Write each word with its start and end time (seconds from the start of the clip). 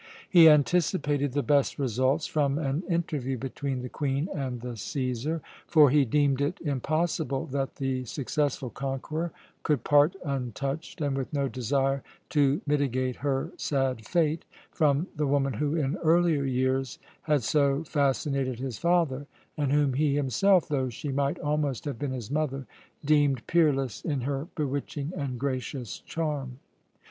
He 0.27 0.49
anticipated 0.49 1.33
the 1.33 1.43
best 1.43 1.77
results 1.77 2.25
from 2.25 2.57
an 2.57 2.81
interview 2.89 3.37
between 3.37 3.83
the 3.83 3.87
Queen 3.87 4.29
and 4.33 4.59
the 4.61 4.71
Cæsar; 4.71 5.41
for 5.67 5.91
he 5.91 6.05
deemed 6.05 6.41
it 6.41 6.59
impossible 6.61 7.45
that 7.51 7.75
the 7.75 8.03
successful 8.05 8.71
conqueror 8.71 9.31
could 9.61 9.83
part 9.83 10.15
untouched, 10.25 11.01
and 11.01 11.15
with 11.15 11.31
no 11.31 11.47
desire 11.47 12.01
to 12.29 12.61
mitigate 12.65 13.17
her 13.17 13.51
sad 13.57 14.03
fate, 14.03 14.43
from 14.71 15.05
the 15.15 15.27
woman 15.27 15.53
who, 15.53 15.75
in 15.75 15.95
earlier 15.97 16.45
years, 16.45 16.97
had 17.21 17.43
so 17.43 17.83
fascinated 17.83 18.57
his 18.57 18.79
father, 18.79 19.27
and 19.55 19.71
whom 19.71 19.93
he 19.93 20.15
himself, 20.15 20.67
though 20.67 20.89
she 20.89 21.09
might 21.09 21.37
almost 21.41 21.85
have 21.85 21.99
been 21.99 22.09
his 22.11 22.31
mother, 22.31 22.65
deemed 23.05 23.45
peerless 23.45 24.01
in 24.03 24.21
her 24.21 24.47
bewitching 24.55 25.13
and 25.15 25.39
gracious 25.39 25.99
charm. 25.99 26.57